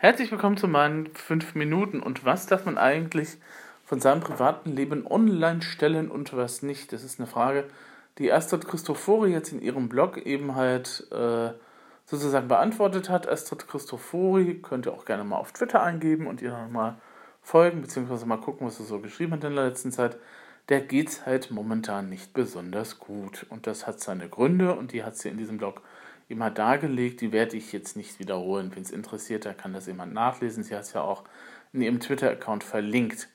[0.00, 1.98] Herzlich willkommen zu meinen 5 Minuten.
[1.98, 3.30] Und was darf man eigentlich
[3.84, 6.92] von seinem privaten Leben online stellen und was nicht?
[6.92, 7.64] Das ist eine Frage,
[8.18, 11.50] die Astrid Christofori jetzt in ihrem Blog eben halt äh,
[12.06, 13.28] sozusagen beantwortet hat.
[13.28, 16.94] Astrid Christofori könnt ihr auch gerne mal auf Twitter eingeben und ihr dann mal
[17.42, 20.16] folgen, beziehungsweise mal gucken, was sie so geschrieben hat in der letzten Zeit.
[20.68, 23.46] Der geht's halt momentan nicht besonders gut.
[23.50, 25.82] Und das hat seine Gründe und die hat sie in diesem Blog
[26.28, 27.20] immer dargelegt.
[27.20, 28.70] Die werde ich jetzt nicht wiederholen.
[28.74, 30.62] Wenn es interessiert, da kann das jemand nachlesen.
[30.62, 31.24] Sie hat es ja auch
[31.72, 33.28] in ihrem Twitter-Account verlinkt.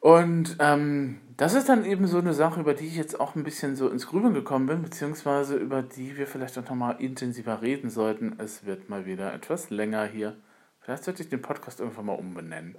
[0.00, 3.42] Und ähm, das ist dann eben so eine Sache, über die ich jetzt auch ein
[3.42, 7.90] bisschen so ins Grübeln gekommen bin, beziehungsweise über die wir vielleicht auch nochmal intensiver reden
[7.90, 8.36] sollten.
[8.38, 10.36] Es wird mal wieder etwas länger hier.
[10.80, 12.76] Vielleicht sollte ich den Podcast irgendwann mal umbenennen.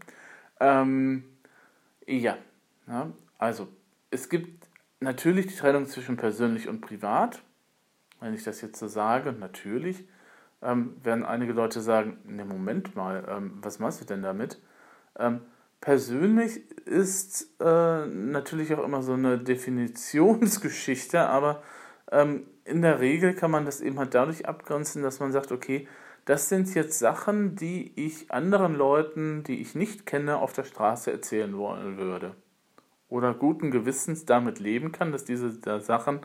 [0.60, 1.24] Ähm,
[2.08, 2.38] ja,
[2.88, 3.68] ja, also
[4.10, 4.68] es gibt
[5.00, 7.42] natürlich die Trennung zwischen persönlich und privat.
[8.22, 10.06] Wenn ich das jetzt so sage, natürlich
[10.62, 14.60] ähm, werden einige Leute sagen, ne Moment mal, ähm, was machst du denn damit?
[15.18, 15.42] Ähm,
[15.82, 21.64] persönlich ist äh, natürlich auch immer so eine Definitionsgeschichte, aber
[22.12, 25.88] ähm, in der Regel kann man das eben halt dadurch abgrenzen, dass man sagt, okay,
[26.26, 31.12] das sind jetzt Sachen, die ich anderen Leuten, die ich nicht kenne, auf der Straße
[31.12, 32.36] erzählen wollen würde.
[33.08, 36.20] Oder guten Gewissens damit leben kann, dass diese Sachen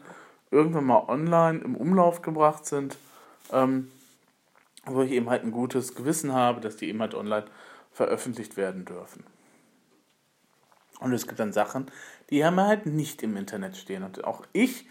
[0.55, 2.97] irgendwann mal online im Umlauf gebracht sind,
[3.52, 3.91] ähm,
[4.86, 7.47] wo ich eben halt ein gutes Gewissen habe, dass die eben halt online
[7.92, 9.25] veröffentlicht werden dürfen.
[11.00, 11.86] Und es gibt dann Sachen,
[12.30, 14.05] die haben halt nicht im Internet stehen.
[14.05, 14.86] Und auch ich,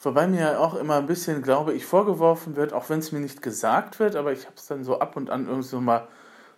[0.00, 3.42] wobei mir auch immer ein bisschen, glaube ich, vorgeworfen wird, auch wenn es mir nicht
[3.42, 6.08] gesagt wird, aber ich habe es dann so ab und an irgendwie so mal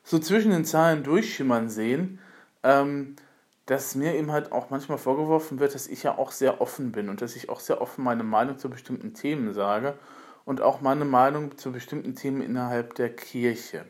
[0.03, 2.19] so zwischen den Zahlen durchschimmern sehen,
[2.63, 3.17] ähm,
[3.67, 7.09] dass mir eben halt auch manchmal vorgeworfen wird, dass ich ja auch sehr offen bin
[7.09, 9.95] und dass ich auch sehr offen meine Meinung zu bestimmten Themen sage
[10.45, 13.87] und auch meine Meinung zu bestimmten Themen innerhalb der Kirche.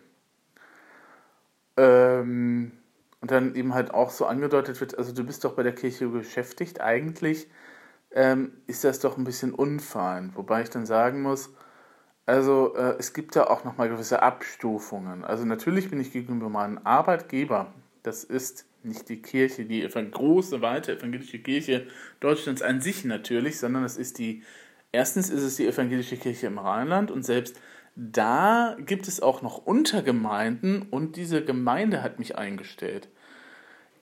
[1.76, 2.72] Ähm,
[3.20, 6.06] und dann eben halt auch so angedeutet wird, also du bist doch bei der Kirche
[6.08, 7.48] beschäftigt, eigentlich
[8.12, 10.30] ähm, ist das doch ein bisschen unfein.
[10.36, 11.50] Wobei ich dann sagen muss,
[12.26, 15.24] also äh, es gibt da auch nochmal gewisse Abstufungen.
[15.24, 17.72] Also natürlich bin ich gegenüber meinem Arbeitgeber,
[18.02, 21.86] das ist nicht die Kirche, die große, weite evangelische Kirche
[22.20, 24.42] Deutschlands an sich natürlich, sondern es ist die,
[24.92, 27.60] erstens ist es die evangelische Kirche im Rheinland und selbst
[27.96, 33.08] da gibt es auch noch Untergemeinden und diese Gemeinde hat mich eingestellt.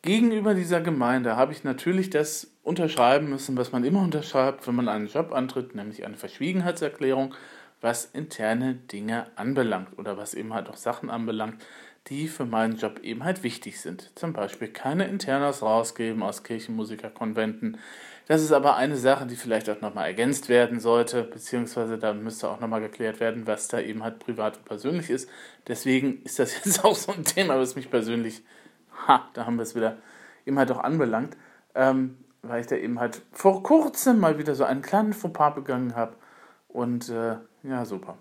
[0.00, 4.88] Gegenüber dieser Gemeinde habe ich natürlich das unterschreiben müssen, was man immer unterschreibt, wenn man
[4.88, 7.34] einen Job antritt, nämlich eine Verschwiegenheitserklärung,
[7.80, 11.62] was interne Dinge anbelangt oder was eben halt auch Sachen anbelangt,
[12.08, 14.10] die für meinen Job eben halt wichtig sind.
[14.18, 17.78] Zum Beispiel keine Internas rausgeben aus Kirchenmusikerkonventen.
[18.26, 22.48] Das ist aber eine Sache, die vielleicht auch nochmal ergänzt werden sollte, beziehungsweise da müsste
[22.48, 25.28] auch nochmal geklärt werden, was da eben halt privat und persönlich ist.
[25.66, 28.44] Deswegen ist das jetzt auch so ein Thema, was mich persönlich,
[29.06, 29.98] ha, da haben wir es wieder,
[30.46, 31.36] eben halt auch anbelangt,
[31.74, 35.94] ähm, weil ich da eben halt vor kurzem mal wieder so einen kleinen Fauxpas begangen
[35.94, 36.14] habe.
[36.68, 38.18] Und äh, ja, super.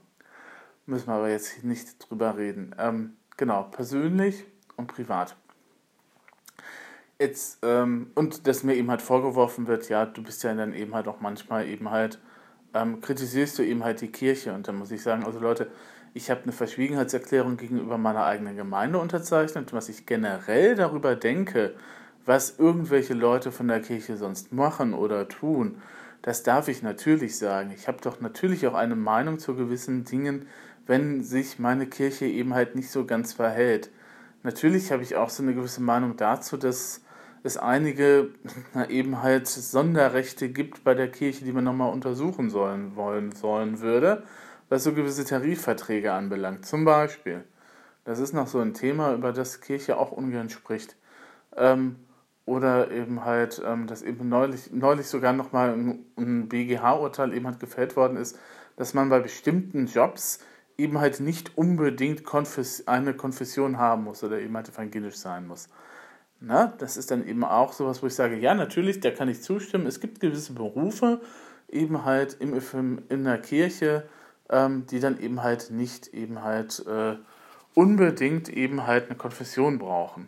[0.86, 2.76] Müssen wir aber jetzt nicht drüber reden.
[2.78, 4.46] Ähm, Genau, persönlich
[4.78, 5.36] und privat.
[7.20, 10.96] Jetzt, ähm, und dass mir eben halt vorgeworfen wird, ja, du bist ja dann eben
[10.96, 12.20] halt auch manchmal eben halt,
[12.74, 14.54] ähm, kritisierst du eben halt die Kirche.
[14.54, 15.70] Und dann muss ich sagen, also Leute,
[16.14, 21.76] ich habe eine Verschwiegenheitserklärung gegenüber meiner eigenen Gemeinde unterzeichnet, was ich generell darüber denke,
[22.26, 25.82] was irgendwelche Leute von der Kirche sonst machen oder tun.
[26.22, 27.72] Das darf ich natürlich sagen.
[27.76, 30.48] Ich habe doch natürlich auch eine Meinung zu gewissen Dingen,
[30.92, 33.90] wenn sich meine Kirche eben halt nicht so ganz verhält.
[34.44, 37.00] Natürlich habe ich auch so eine gewisse Meinung dazu, dass
[37.44, 38.32] es einige
[38.74, 43.80] na, eben halt Sonderrechte gibt bei der Kirche, die man nochmal untersuchen sollen, wollen, sollen
[43.80, 44.24] würde,
[44.68, 46.66] was so gewisse Tarifverträge anbelangt.
[46.66, 47.46] Zum Beispiel.
[48.04, 50.98] Das ist noch so ein Thema, über das Kirche auch ungern spricht.
[51.56, 51.96] Ähm,
[52.46, 57.62] oder eben halt, ähm, dass eben neulich, neulich sogar nochmal ein, ein BGH-Urteil eben halt
[57.62, 58.38] gefällt worden ist,
[58.76, 60.40] dass man bei bestimmten Jobs
[60.82, 65.70] eben halt nicht unbedingt Konfes eine Konfession haben muss oder eben halt evangelisch sein muss.
[66.40, 69.44] Na, das ist dann eben auch sowas, wo ich sage, ja, natürlich, da kann ich
[69.44, 69.86] zustimmen.
[69.86, 71.22] Es gibt gewisse Berufe,
[71.70, 72.60] eben halt im,
[73.10, 74.08] in der Kirche,
[74.50, 77.16] ähm, die dann eben halt nicht eben halt äh,
[77.76, 80.28] unbedingt eben halt eine Konfession brauchen.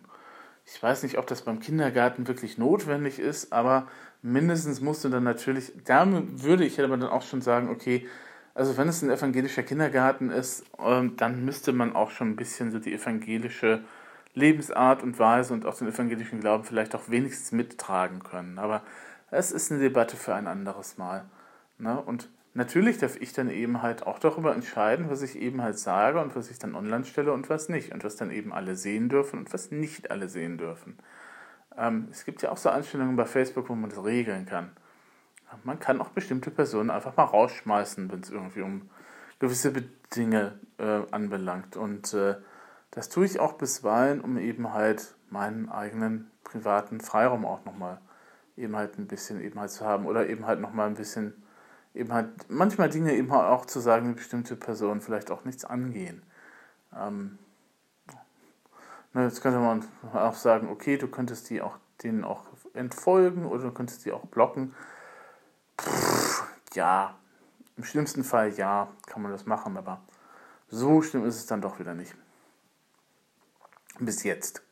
[0.66, 3.88] Ich weiß nicht, ob das beim Kindergarten wirklich notwendig ist, aber
[4.22, 8.06] mindestens musst du dann natürlich, da würde ich aber dann auch schon sagen, okay,
[8.54, 12.70] also wenn es ein evangelischer Kindergarten ist, ähm, dann müsste man auch schon ein bisschen
[12.70, 13.82] so die evangelische
[14.34, 18.58] Lebensart und Weise und auch den evangelischen Glauben vielleicht auch wenigstens mittragen können.
[18.58, 18.82] Aber
[19.30, 21.24] es ist eine Debatte für ein anderes Mal.
[21.78, 22.00] Ne?
[22.00, 26.20] Und natürlich darf ich dann eben halt auch darüber entscheiden, was ich eben halt sage
[26.20, 27.92] und was ich dann online stelle und was nicht.
[27.92, 30.98] Und was dann eben alle sehen dürfen und was nicht alle sehen dürfen.
[31.76, 34.70] Ähm, es gibt ja auch so Einstellungen bei Facebook, wo man das regeln kann.
[35.62, 38.90] Man kann auch bestimmte Personen einfach mal rausschmeißen, wenn es irgendwie um
[39.38, 39.72] gewisse
[40.14, 41.76] Dinge äh, anbelangt.
[41.76, 42.36] Und äh,
[42.90, 47.98] das tue ich auch bisweilen, um eben halt meinen eigenen privaten Freiraum auch nochmal
[48.56, 51.34] eben halt ein bisschen eben halt zu haben oder eben halt nochmal ein bisschen
[51.94, 55.64] eben halt manchmal Dinge eben halt auch zu sagen, die bestimmte Personen vielleicht auch nichts
[55.64, 56.22] angehen.
[56.96, 57.38] Ähm,
[59.12, 63.64] ne, jetzt könnte man auch sagen, okay, du könntest die auch denen auch entfolgen oder
[63.64, 64.74] du könntest die auch blocken.
[66.74, 67.18] Ja,
[67.76, 70.00] im schlimmsten Fall ja, kann man das machen, aber
[70.68, 72.14] so schlimm ist es dann doch wieder nicht.
[73.98, 74.62] Bis jetzt.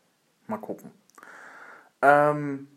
[0.46, 0.90] Mal gucken.
[2.00, 2.68] Ähm,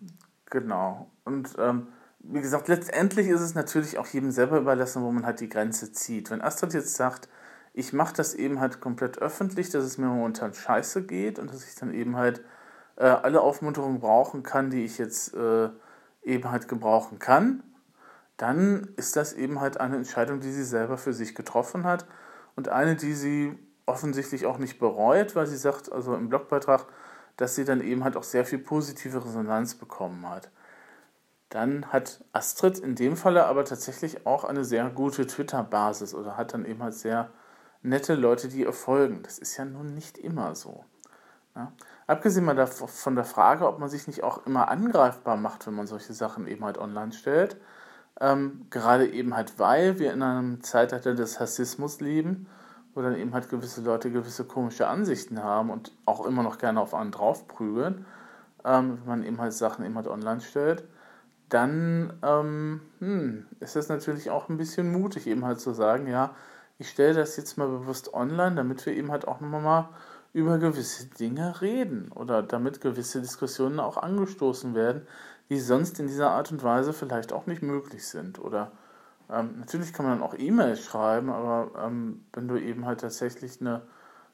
[0.50, 1.10] genau.
[1.24, 1.88] Und ähm,
[2.20, 5.92] wie gesagt, letztendlich ist es natürlich auch jedem selber überlassen, wo man halt die Grenze
[5.92, 6.32] zieht.
[6.32, 7.30] Wenn Astrid jetzt sagt,
[7.74, 11.68] ich mache das eben halt komplett öffentlich, dass es mir momentan scheiße geht und dass
[11.68, 12.42] ich dann eben halt
[12.96, 15.70] äh, alle Aufmunterungen brauchen kann, die ich jetzt äh,
[16.24, 17.64] eben halt gebrauchen kann,
[18.38, 22.06] dann ist das eben halt eine Entscheidung, die sie selber für sich getroffen hat
[22.56, 26.86] und eine, die sie offensichtlich auch nicht bereut, weil sie sagt, also im Blogbeitrag,
[27.38, 30.50] dass sie dann eben halt auch sehr viel positive Resonanz bekommen hat.
[31.50, 36.54] Dann hat Astrid in dem Falle aber tatsächlich auch eine sehr gute Twitter-Basis oder hat
[36.54, 37.30] dann eben halt sehr
[37.82, 39.22] nette Leute, die ihr folgen.
[39.24, 40.84] Das ist ja nun nicht immer so.
[41.56, 41.72] Ja?
[42.08, 45.88] Abgesehen mal von der Frage, ob man sich nicht auch immer angreifbar macht, wenn man
[45.88, 47.58] solche Sachen eben halt online stellt.
[48.22, 52.48] Ähm, gerade eben halt, weil wir in einem Zeitalter des Rassismus leben,
[52.94, 56.80] wo dann eben halt gewisse Leute gewisse komische Ansichten haben und auch immer noch gerne
[56.80, 58.06] auf einen draufprügeln,
[58.64, 60.86] ähm, wenn man eben halt Sachen eben halt online stellt
[61.50, 66.36] dann ähm, hm, ist es natürlich auch ein bisschen mutig, eben halt zu sagen, ja,
[66.78, 69.90] ich stelle das jetzt mal bewusst online, damit wir eben halt auch nochmal mal
[70.34, 75.08] über gewisse Dinge reden oder damit gewisse Diskussionen auch angestoßen werden,
[75.50, 78.40] die sonst in dieser Art und Weise vielleicht auch nicht möglich sind.
[78.40, 78.72] Oder
[79.30, 83.62] ähm, natürlich kann man dann auch E-Mails schreiben, aber ähm, wenn du eben halt tatsächlich
[83.62, 83.82] eine,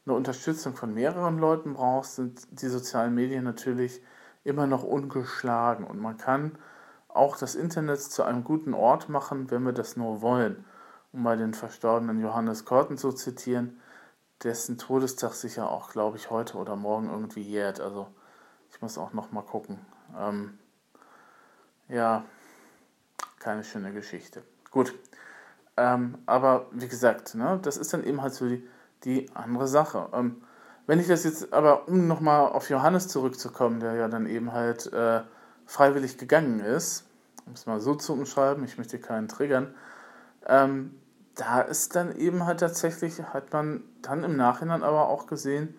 [0.05, 4.01] eine Unterstützung von mehreren Leuten brauchst, sind die sozialen Medien natürlich
[4.43, 6.57] immer noch ungeschlagen und man kann
[7.07, 10.65] auch das Internet zu einem guten Ort machen, wenn wir das nur wollen.
[11.13, 13.81] Um mal den verstorbenen Johannes Korten zu zitieren,
[14.43, 17.81] dessen Todestag sich ja auch, glaube ich, heute oder morgen irgendwie jährt.
[17.81, 18.07] Also
[18.69, 19.79] ich muss auch noch mal gucken.
[20.17, 20.57] Ähm,
[21.91, 22.25] ja,
[23.39, 24.41] keine schöne Geschichte.
[24.71, 24.93] Gut.
[25.77, 28.67] Ähm, aber wie gesagt, ne, das ist dann eben halt so die,
[29.03, 30.09] die andere Sache.
[30.13, 30.41] Ähm,
[30.87, 34.91] wenn ich das jetzt aber, um nochmal auf Johannes zurückzukommen, der ja dann eben halt
[34.91, 35.21] äh,
[35.65, 37.05] freiwillig gegangen ist,
[37.45, 39.73] um es mal so zu umschreiben, ich möchte keinen triggern,
[40.47, 40.95] ähm,
[41.35, 45.75] da ist dann eben halt tatsächlich, hat man dann im Nachhinein aber auch gesehen,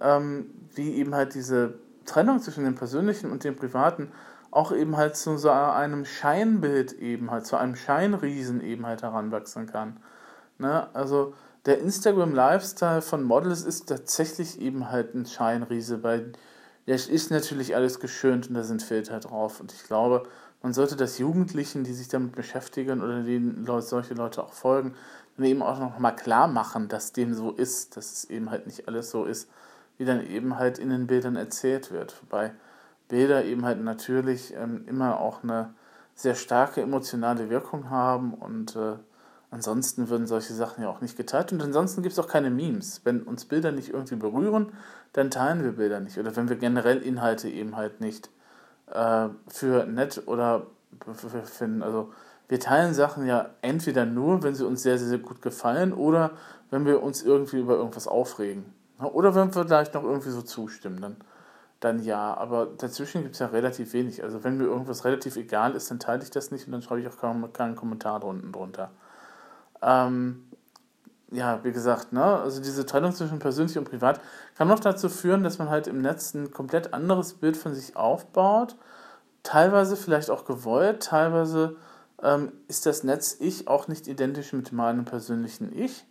[0.00, 4.12] ähm, wie eben halt diese Trennung zwischen dem Persönlichen und dem Privaten
[4.50, 9.66] auch eben halt zu so einem Scheinbild eben halt, zu einem Scheinriesen eben halt heranwachsen
[9.66, 9.98] kann.
[10.58, 10.88] Ne?
[10.94, 11.34] Also
[11.66, 16.32] der Instagram-Lifestyle von Models ist tatsächlich eben halt ein Scheinriese, weil
[16.86, 19.60] es ist natürlich alles geschönt und da sind Filter drauf.
[19.60, 20.22] Und ich glaube,
[20.62, 24.94] man sollte das Jugendlichen, die sich damit beschäftigen oder denen solche Leute auch folgen,
[25.36, 28.66] dann eben auch noch mal klar machen, dass dem so ist, dass es eben halt
[28.66, 29.48] nicht alles so ist,
[29.98, 32.14] wie dann eben halt in den Bildern erzählt wird.
[32.22, 32.52] Wobei
[33.08, 35.74] Bilder eben halt natürlich ähm, immer auch eine
[36.14, 38.96] sehr starke emotionale Wirkung haben und äh,
[39.50, 41.52] ansonsten würden solche Sachen ja auch nicht geteilt.
[41.52, 43.02] Und ansonsten gibt es auch keine Memes.
[43.04, 44.72] Wenn uns Bilder nicht irgendwie berühren,
[45.12, 46.18] dann teilen wir Bilder nicht.
[46.18, 48.30] Oder wenn wir generell Inhalte eben halt nicht
[48.92, 50.66] äh, für nett oder
[51.44, 51.82] finden.
[51.82, 52.12] Also
[52.48, 56.32] wir teilen Sachen ja entweder nur, wenn sie uns sehr, sehr, sehr gut gefallen oder
[56.70, 58.64] wenn wir uns irgendwie über irgendwas aufregen.
[58.98, 61.16] Oder wenn wir vielleicht noch irgendwie so zustimmen, dann,
[61.80, 62.34] dann ja.
[62.34, 64.22] Aber dazwischen gibt es ja relativ wenig.
[64.22, 67.00] Also wenn mir irgendwas relativ egal ist, dann teile ich das nicht und dann schreibe
[67.00, 68.90] ich auch keinen, keinen Kommentar unten drunter.
[69.82, 70.44] Ähm,
[71.30, 74.20] ja, wie gesagt, ne, also diese Trennung zwischen persönlich und privat
[74.56, 77.96] kann auch dazu führen, dass man halt im Netz ein komplett anderes Bild von sich
[77.96, 78.76] aufbaut.
[79.42, 81.76] Teilweise vielleicht auch gewollt, teilweise
[82.22, 86.06] ähm, ist das Netz-Ich auch nicht identisch mit meinem persönlichen Ich.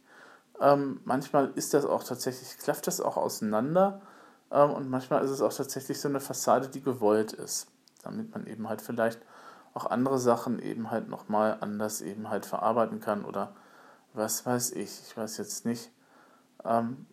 [0.61, 4.01] Ähm, manchmal ist das auch tatsächlich, klafft das auch auseinander.
[4.51, 7.67] Ähm, und manchmal ist es auch tatsächlich so eine Fassade, die gewollt ist.
[8.03, 9.19] Damit man eben halt vielleicht
[9.73, 13.53] auch andere Sachen eben halt nochmal anders eben halt verarbeiten kann oder
[14.13, 15.91] was weiß ich, ich weiß jetzt nicht.
[16.65, 17.05] Ähm,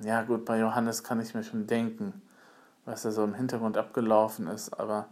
[0.00, 2.20] ja gut, bei Johannes kann ich mir schon denken,
[2.84, 5.06] was da so im Hintergrund abgelaufen ist, aber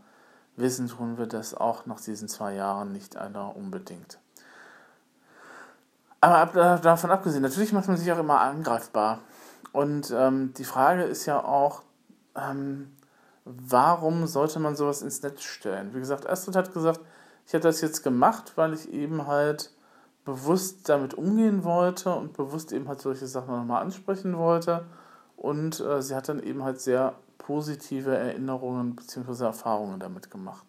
[0.57, 4.19] wissen tun wir das auch nach diesen zwei Jahren nicht einer unbedingt.
[6.21, 9.19] Aber davon abgesehen, natürlich macht man sich auch immer angreifbar.
[9.73, 11.83] Und ähm, die Frage ist ja auch,
[12.37, 12.93] ähm,
[13.45, 15.95] warum sollte man sowas ins Netz stellen?
[15.95, 17.01] Wie gesagt, Astrid hat gesagt,
[17.47, 19.73] ich habe das jetzt gemacht, weil ich eben halt
[20.25, 24.85] bewusst damit umgehen wollte und bewusst eben halt solche Sachen nochmal ansprechen wollte.
[25.37, 29.45] Und äh, sie hat dann eben halt sehr positive Erinnerungen bzw.
[29.45, 30.65] Erfahrungen damit gemacht.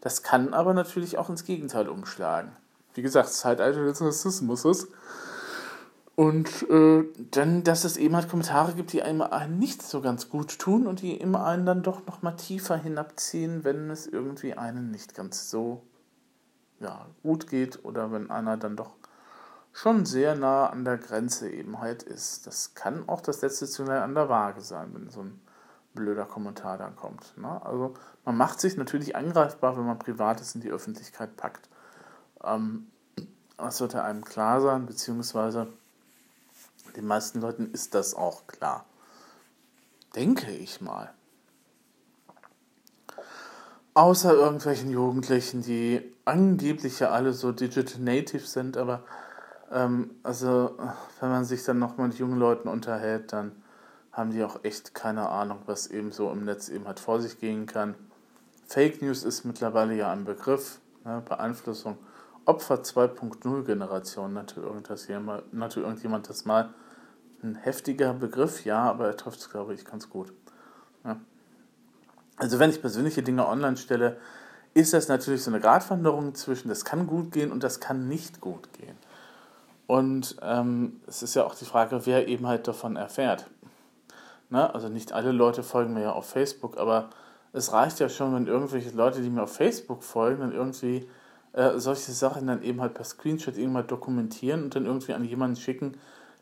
[0.00, 2.52] Das kann aber natürlich auch ins Gegenteil umschlagen.
[2.94, 4.88] Wie gesagt, Zeitalter des Rassismus ist.
[6.16, 9.22] Und äh, dann, dass es eben halt Kommentare gibt, die einem,
[9.58, 13.90] nicht so ganz gut tun und die immer einen dann doch nochmal tiefer hinabziehen, wenn
[13.90, 15.82] es irgendwie einen nicht ganz so
[16.80, 18.92] ja, gut geht oder wenn einer dann doch
[19.74, 22.46] schon sehr nah an der Grenze eben halt ist.
[22.46, 25.38] Das kann auch das letzte Zünglein an der Waage sein, wenn so ein
[25.94, 27.36] blöder Kommentar dann kommt.
[27.36, 27.60] Ne?
[27.62, 27.92] Also
[28.24, 31.68] man macht sich natürlich angreifbar, wenn man Privates in die Öffentlichkeit packt.
[32.42, 32.86] Ähm,
[33.58, 35.66] das sollte einem klar sein, beziehungsweise
[36.96, 38.86] den meisten Leuten ist das auch klar.
[40.14, 41.12] Denke ich mal.
[43.94, 49.04] Außer irgendwelchen Jugendlichen, die angeblich ja alle so Digital Native sind, aber
[49.70, 50.76] ähm, also
[51.20, 53.52] wenn man sich dann noch mit jungen Leuten unterhält, dann
[54.12, 57.38] haben die auch echt keine Ahnung, was eben so im Netz eben halt vor sich
[57.38, 57.94] gehen kann.
[58.66, 61.98] Fake News ist mittlerweile ja ein Begriff, ne, Beeinflussung.
[62.46, 64.60] Opfer 2.0 Generation nannte,
[65.52, 66.70] nannte irgendjemand das mal.
[67.42, 70.32] Ein heftiger Begriff, ja, aber er trifft es, glaube ich, ganz gut.
[71.04, 71.20] Ja.
[72.36, 74.18] Also wenn ich persönliche Dinge online stelle,
[74.74, 78.40] ist das natürlich so eine Gratwanderung zwischen, das kann gut gehen und das kann nicht
[78.40, 78.96] gut gehen.
[79.86, 83.46] Und ähm, es ist ja auch die Frage, wer eben halt davon erfährt.
[84.50, 84.74] Ne?
[84.74, 87.10] Also nicht alle Leute folgen mir ja auf Facebook, aber
[87.52, 91.08] es reicht ja schon, wenn irgendwelche Leute, die mir auf Facebook folgen, dann irgendwie
[91.52, 95.56] äh, solche Sachen dann eben halt per Screenshot irgendwann dokumentieren und dann irgendwie an jemanden
[95.56, 95.96] schicken,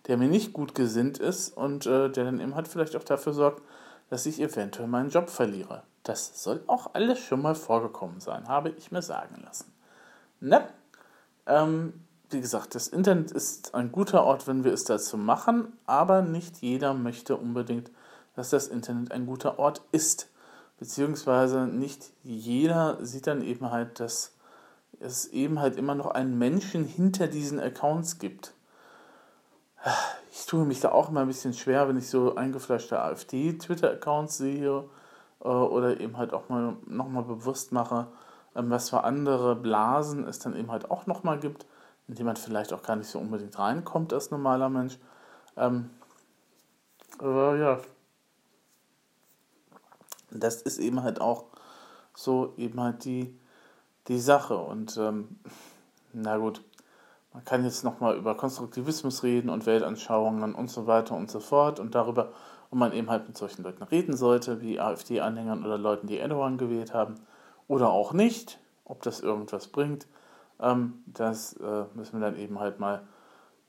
[0.06, 3.32] der mir nicht gut gesinnt ist und äh, der dann eben halt vielleicht auch dafür
[3.32, 3.62] sorgt,
[4.10, 5.82] dass ich eventuell meinen Job verliere.
[6.02, 9.72] Das soll auch alles schon mal vorgekommen sein, habe ich mir sagen lassen.
[10.40, 10.66] Ne?
[11.46, 11.94] Ähm,
[12.30, 16.58] wie gesagt, das Internet ist ein guter Ort, wenn wir es dazu machen, aber nicht
[16.58, 17.90] jeder möchte unbedingt,
[18.34, 20.28] dass das Internet ein guter Ort ist.
[20.78, 24.34] Beziehungsweise nicht jeder sieht dann eben halt, dass
[25.00, 28.53] es eben halt immer noch einen Menschen hinter diesen Accounts gibt
[30.30, 34.84] ich tue mich da auch immer ein bisschen schwer, wenn ich so eingefleischte AfD-Twitter-Accounts sehe
[35.40, 38.06] äh, oder eben halt auch mal nochmal bewusst mache,
[38.56, 41.66] ähm, was für andere Blasen es dann eben halt auch nochmal gibt,
[42.08, 44.98] in die man vielleicht auch gar nicht so unbedingt reinkommt als normaler Mensch.
[45.56, 45.90] Ähm,
[47.18, 47.78] aber ja,
[50.30, 51.44] das ist eben halt auch
[52.14, 53.38] so eben halt die,
[54.08, 54.56] die Sache.
[54.56, 55.38] Und ähm,
[56.12, 56.60] na gut,
[57.34, 61.80] man kann jetzt nochmal über Konstruktivismus reden und Weltanschauungen und so weiter und so fort
[61.80, 62.30] und darüber,
[62.70, 66.58] ob man eben halt mit solchen Leuten reden sollte, wie AfD-Anhängern oder Leuten, die Erdogan
[66.58, 67.16] gewählt haben,
[67.66, 70.06] oder auch nicht, ob das irgendwas bringt.
[70.60, 73.02] Ähm, das äh, müssen wir dann eben halt mal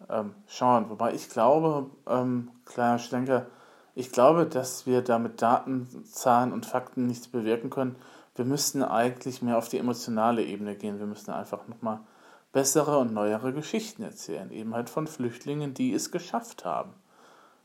[0.09, 0.91] ähm, schauen.
[0.91, 3.47] Wobei ich glaube, ähm, kleiner Schlenker,
[3.95, 7.95] ich glaube, dass wir da mit Daten, Zahlen und Fakten nichts bewirken können.
[8.35, 10.99] Wir müssten eigentlich mehr auf die emotionale Ebene gehen.
[10.99, 12.01] Wir müssten einfach nochmal
[12.55, 16.93] bessere und neuere Geschichten erzählen, eben halt von Flüchtlingen, die es geschafft haben.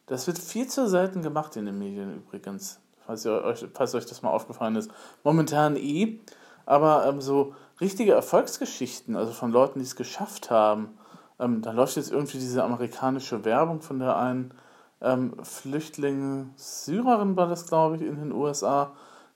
[0.06, 4.22] Das wird viel zu selten gemacht in den Medien übrigens, falls, euch, falls euch das
[4.22, 4.90] mal aufgefallen ist.
[5.22, 6.18] Momentan eh,
[6.66, 10.98] aber ähm, so richtige Erfolgsgeschichten, also von Leuten, die es geschafft haben,
[11.38, 14.52] ähm, da läuft jetzt irgendwie diese amerikanische Werbung von der einen
[15.00, 18.90] ähm, Flüchtling, Syrerin war das, glaube ich, in den USA,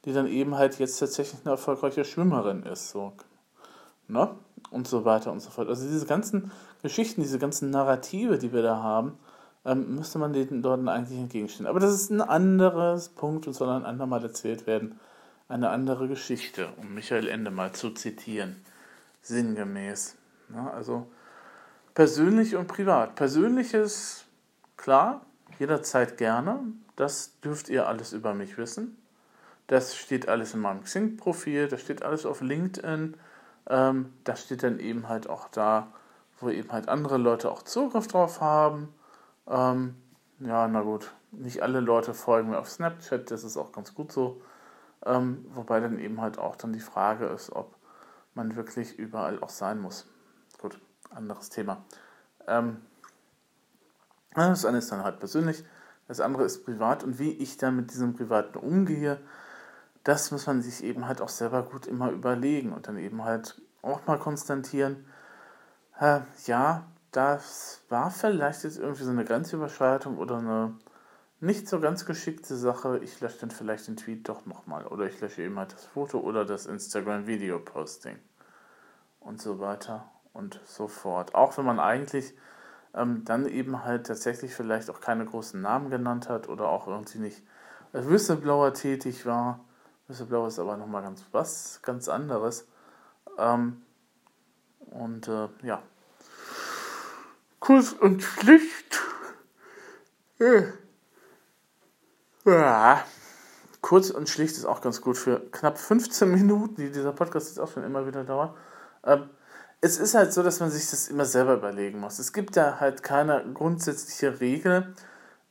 [0.05, 2.91] die dann eben halt jetzt tatsächlich eine erfolgreiche Schwimmerin ist.
[2.91, 3.13] So.
[4.09, 4.31] Ne?
[4.75, 5.69] Und so weiter und so fort.
[5.69, 6.51] Also diese ganzen
[6.83, 9.19] Geschichten, diese ganzen Narrative, die wir da haben,
[9.65, 11.67] ähm, müsste man den dort eigentlich entgegenstehen.
[11.67, 14.99] Aber das ist ein anderes Punkt und soll ein andermal erzählt werden.
[15.49, 18.57] Eine andere Geschichte, um Michael Ende mal zu zitieren.
[19.23, 20.17] Sinngemäß.
[20.55, 21.07] Ja, also
[21.95, 23.15] persönlich und privat.
[23.15, 24.25] Persönliches,
[24.77, 25.25] klar,
[25.59, 26.61] jederzeit gerne.
[26.97, 28.99] Das dürft ihr alles über mich wissen.
[29.67, 33.17] Das steht alles in meinem Xing-Profil, das steht alles auf LinkedIn.
[33.69, 35.89] Ähm, das steht dann eben halt auch da,
[36.41, 38.95] wo eben halt andere Leute auch Zugriff drauf haben.
[39.47, 39.97] Ähm,
[40.41, 44.13] ja, na gut, nicht alle Leute folgen mir auf Snapchat, das ist auch ganz gut
[44.13, 44.43] so.
[45.05, 47.75] Ähm, wobei dann eben halt auch dann die Frage ist, ob
[48.35, 50.07] man wirklich überall auch sein muss.
[50.61, 50.79] Gut,
[51.11, 51.85] anderes Thema.
[52.47, 52.81] Ähm,
[54.35, 55.65] das eine ist dann halt persönlich,
[56.09, 59.21] das andere ist privat und wie ich dann mit diesem Privaten umgehe,
[60.05, 63.61] das muss man sich eben halt auch selber gut immer überlegen und dann eben halt
[63.83, 65.07] auch mal konstatieren,
[65.99, 70.75] äh, ja, das war vielleicht jetzt irgendwie so eine Grenzüberschreitung oder eine
[71.41, 72.99] nicht so ganz geschickte Sache.
[72.99, 74.87] Ich lösche dann vielleicht den Tweet doch nochmal.
[74.87, 78.19] Oder ich lösche eben halt das Foto oder das Instagram-Video-Posting.
[79.21, 81.35] Und so weiter und so fort.
[81.35, 82.35] Auch wenn man eigentlich
[82.95, 87.19] ähm, dann eben halt tatsächlich vielleicht auch keine großen Namen genannt hat oder auch irgendwie
[87.19, 87.43] nicht
[87.93, 89.61] als Whistleblower tätig war.
[90.09, 92.67] Whistleblower ist aber nochmal ganz was, ganz anderes.
[93.39, 93.83] Ähm,
[94.91, 95.83] und äh, ja.
[97.61, 99.01] Kurz und schlicht.
[102.45, 103.03] Ja.
[103.81, 107.59] Kurz und schlicht ist auch ganz gut für knapp 15 Minuten, die dieser Podcast jetzt
[107.59, 108.57] auch schon immer wieder dauert.
[109.05, 109.31] Ähm,
[109.81, 112.19] es ist halt so, dass man sich das immer selber überlegen muss.
[112.19, 114.95] Es gibt da halt keine grundsätzliche Regel.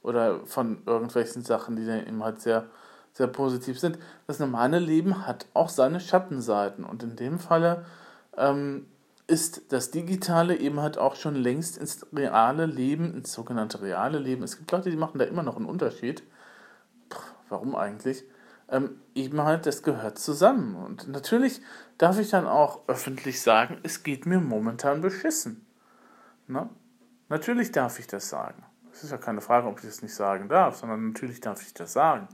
[0.04, 2.66] oder von irgendwelchen Sachen, die dann eben halt sehr,
[3.14, 3.98] sehr positiv sind.
[4.28, 7.86] Das normale Leben hat auch seine Schattenseiten und in dem Falle
[8.38, 8.86] ähm,
[9.28, 14.44] ist das Digitale eben halt auch schon längst ins reale Leben, ins sogenannte reale Leben.
[14.44, 16.24] Es gibt Leute, die machen da immer noch einen Unterschied.
[17.10, 18.26] Puh, warum eigentlich?
[18.70, 20.76] Ähm, eben halt, das gehört zusammen.
[20.76, 21.62] Und natürlich
[21.98, 25.66] darf ich dann auch öffentlich sagen, es geht mir momentan beschissen.
[26.48, 26.70] Na?
[27.30, 28.64] Natürlich darf ich das sagen.
[28.92, 31.74] Es ist ja keine Frage, ob ich das nicht sagen darf, sondern natürlich darf ich
[31.74, 32.28] das sagen.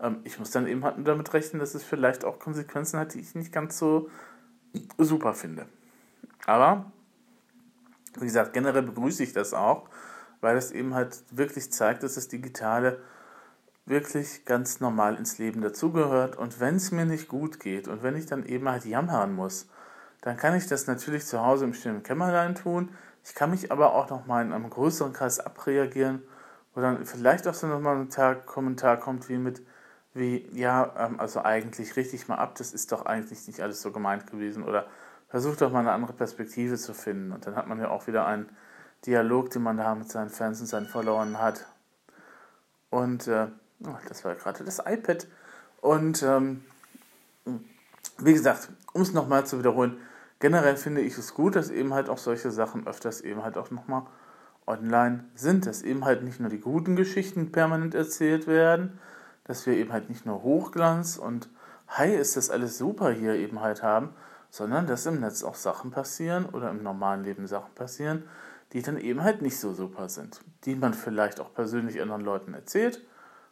[0.00, 3.20] Ähm, ich muss dann eben halt damit rechnen, dass es vielleicht auch Konsequenzen hat, die
[3.20, 4.10] ich nicht ganz so
[4.98, 5.66] super finde.
[6.46, 6.92] Aber,
[8.18, 9.88] wie gesagt, generell begrüße ich das auch,
[10.40, 13.00] weil es eben halt wirklich zeigt, dass das Digitale
[13.86, 16.36] wirklich ganz normal ins Leben dazugehört.
[16.36, 19.68] Und wenn es mir nicht gut geht und wenn ich dann eben halt jammern muss,
[20.22, 22.90] dann kann ich das natürlich zu Hause im stillen Kämmerlein tun.
[23.24, 26.22] Ich kann mich aber auch nochmal in einem größeren Kreis abreagieren,
[26.74, 29.62] wo dann vielleicht auch so nochmal ein Tag Kommentar kommt wie mit,
[30.14, 33.92] wie, ja, ähm, also eigentlich richtig mal ab, das ist doch eigentlich nicht alles so
[33.92, 34.86] gemeint gewesen oder
[35.34, 37.32] versucht doch mal eine andere Perspektive zu finden.
[37.32, 38.48] Und dann hat man ja auch wieder einen
[39.04, 41.66] Dialog, den man da mit seinen Fans und seinen Followern hat.
[42.88, 43.48] Und äh,
[43.84, 45.26] oh, das war gerade das iPad.
[45.80, 46.62] Und ähm,
[48.18, 49.96] wie gesagt, um es nochmal zu wiederholen,
[50.38, 53.72] generell finde ich es gut, dass eben halt auch solche Sachen öfters eben halt auch
[53.72, 54.02] nochmal
[54.68, 59.00] online sind, dass eben halt nicht nur die guten Geschichten permanent erzählt werden,
[59.42, 61.48] dass wir eben halt nicht nur Hochglanz und
[61.88, 64.10] Hi ist das alles super hier eben halt haben,
[64.54, 68.22] sondern dass im Netz auch Sachen passieren oder im normalen Leben Sachen passieren,
[68.72, 72.54] die dann eben halt nicht so super sind, die man vielleicht auch persönlich anderen Leuten
[72.54, 73.04] erzählt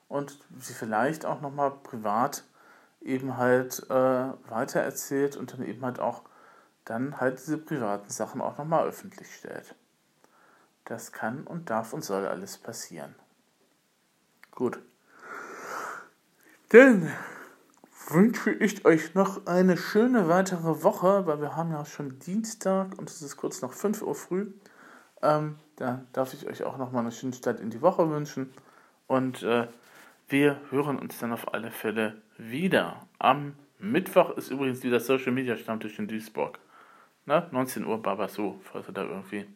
[0.07, 2.45] und sie vielleicht auch nochmal privat
[3.01, 3.95] eben halt äh,
[4.49, 6.23] weitererzählt und dann eben halt auch
[6.85, 9.75] dann halt diese privaten Sachen auch nochmal öffentlich stellt.
[10.85, 13.17] Das kann und darf und soll alles passieren.
[14.53, 14.79] Gut.
[16.69, 17.13] Dann
[18.13, 23.09] wünsche ich euch noch eine schöne weitere Woche, weil wir haben ja schon Dienstag und
[23.09, 24.53] es ist kurz nach 5 Uhr früh.
[25.23, 28.53] Ähm, da darf ich euch auch noch mal eine schöne Start in die Woche wünschen.
[29.07, 29.69] Und äh,
[30.29, 33.07] wir hören uns dann auf alle Fälle wieder.
[33.19, 36.59] Am Mittwoch ist übrigens wieder Social Media Stammtisch in Duisburg.
[37.25, 39.47] Na, 19 Uhr Babasu, falls ihr da irgendwie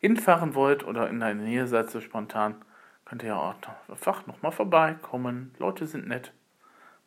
[0.00, 2.54] hinfahren wollt oder in der Nähe seid so spontan,
[3.04, 3.54] könnt ihr ja auch
[3.88, 5.54] einfach nochmal vorbeikommen.
[5.58, 6.32] Leute sind nett.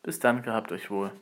[0.02, 1.12] Bis dann, gehabt euch wohl.